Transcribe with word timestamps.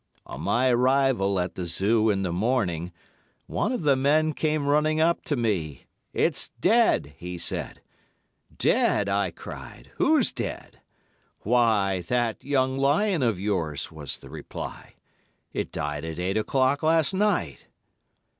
"On 0.25 0.41
my 0.41 0.69
arrival 0.69 1.39
at 1.39 1.53
the 1.53 1.67
Zoo 1.67 2.09
in 2.09 2.23
the 2.23 2.33
morning, 2.33 2.91
one 3.45 3.71
of 3.71 3.83
the 3.83 3.95
men 3.95 4.33
came 4.33 4.65
running 4.65 4.99
up 4.99 5.23
to 5.25 5.35
me. 5.35 5.85
'It's 6.11 6.49
dead!' 6.59 7.13
he 7.17 7.37
said. 7.37 7.81
'Dead!' 8.57 9.07
I 9.07 9.29
cried. 9.29 9.91
'Who's 9.97 10.31
dead?' 10.31 10.79
'Why, 11.41 12.01
that 12.01 12.43
young 12.43 12.79
lion 12.79 13.21
of 13.21 13.39
yours,' 13.39 13.91
was 13.91 14.17
the 14.17 14.29
reply; 14.31 14.95
'it 15.53 15.71
died 15.71 16.03
at 16.03 16.17
eight 16.17 16.35
o'clock 16.35 16.81
last 16.81 17.13
night. 17.13 17.67